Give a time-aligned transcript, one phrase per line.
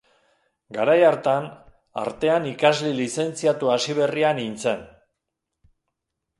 [0.77, 1.45] Garai hartan,
[2.05, 4.85] artean ikasle lizentziatu hasiberria nintzen.